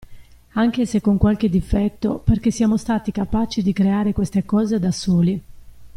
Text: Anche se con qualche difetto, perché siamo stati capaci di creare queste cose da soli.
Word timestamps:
Anche 0.53 0.87
se 0.87 0.99
con 0.99 1.19
qualche 1.19 1.47
difetto, 1.47 2.17
perché 2.17 2.49
siamo 2.49 2.75
stati 2.75 3.11
capaci 3.11 3.61
di 3.61 3.71
creare 3.71 4.13
queste 4.13 4.43
cose 4.45 4.79
da 4.79 4.89
soli. 4.91 5.43